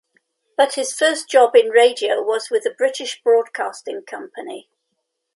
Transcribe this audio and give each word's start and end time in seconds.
But 0.57 0.73
his 0.73 0.95
first 0.97 1.29
job 1.29 1.55
in 1.55 1.69
radio 1.69 2.23
was 2.23 2.49
with 2.49 2.63
the 2.63 2.71
British 2.75 3.21
Broadcasting 3.21 4.01
Company. 4.01 4.67